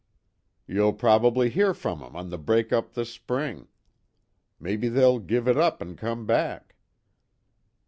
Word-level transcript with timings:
"You'll 0.65 0.93
prob'ly 0.93 1.51
hear 1.51 1.75
from 1.75 2.01
'em 2.01 2.15
on 2.15 2.31
the 2.31 2.39
break 2.39 2.73
up 2.73 2.95
this 2.95 3.11
spring. 3.11 3.67
Maybe 4.59 4.89
they'll 4.89 5.19
give 5.19 5.47
it 5.47 5.57
up 5.59 5.79
an' 5.79 5.95
come 5.95 6.25
back." 6.25 6.73